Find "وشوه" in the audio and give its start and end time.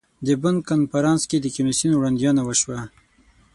2.45-2.79